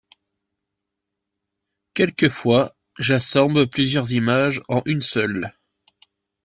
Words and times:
Quelquefois 1.93 2.73
j’assemble 2.97 3.67
plusieurs 3.69 4.13
images 4.13 4.63
en 4.67 4.81
une 4.85 5.03
seule. 5.03 5.53